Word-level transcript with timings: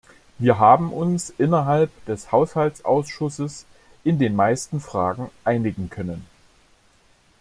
Wir 0.39 0.57
haben 0.57 0.91
uns 0.91 1.29
innerhalb 1.37 1.91
des 2.05 2.31
Haushaltsausschusses 2.31 3.67
in 4.03 4.17
den 4.17 4.35
meisten 4.35 4.79
Fragen 4.81 5.29
einigen 5.45 5.91
können. 5.91 6.25